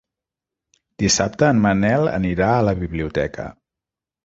Dissabte 1.03 1.51
en 1.57 1.61
Manel 1.67 2.09
anirà 2.15 2.51
a 2.57 2.65
la 2.71 2.75
biblioteca. 2.83 3.49